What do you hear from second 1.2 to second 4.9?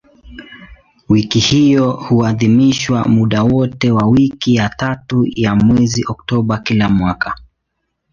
hiyo huadhimishwa muda wote wa wiki ya